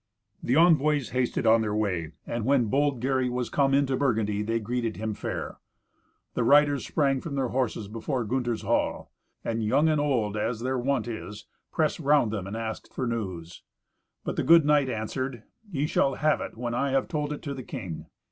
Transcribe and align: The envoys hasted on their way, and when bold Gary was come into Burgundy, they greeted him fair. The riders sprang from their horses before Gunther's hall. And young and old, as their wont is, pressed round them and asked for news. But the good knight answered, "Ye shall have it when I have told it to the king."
The 0.41 0.55
envoys 0.55 1.11
hasted 1.11 1.45
on 1.45 1.61
their 1.61 1.75
way, 1.75 2.13
and 2.25 2.43
when 2.43 2.65
bold 2.69 3.01
Gary 3.01 3.29
was 3.29 3.51
come 3.51 3.71
into 3.75 3.95
Burgundy, 3.95 4.41
they 4.41 4.59
greeted 4.59 4.97
him 4.97 5.13
fair. 5.13 5.59
The 6.33 6.43
riders 6.43 6.87
sprang 6.87 7.21
from 7.21 7.35
their 7.35 7.49
horses 7.49 7.87
before 7.87 8.23
Gunther's 8.23 8.63
hall. 8.63 9.11
And 9.45 9.63
young 9.63 9.87
and 9.89 10.01
old, 10.01 10.35
as 10.35 10.61
their 10.61 10.79
wont 10.79 11.07
is, 11.07 11.45
pressed 11.71 11.99
round 11.99 12.31
them 12.31 12.47
and 12.47 12.57
asked 12.57 12.91
for 12.91 13.05
news. 13.05 13.61
But 14.23 14.37
the 14.37 14.43
good 14.43 14.65
knight 14.65 14.89
answered, 14.89 15.43
"Ye 15.69 15.85
shall 15.85 16.15
have 16.15 16.41
it 16.41 16.57
when 16.57 16.73
I 16.73 16.89
have 16.89 17.07
told 17.07 17.31
it 17.31 17.43
to 17.43 17.53
the 17.53 17.61
king." 17.61 18.07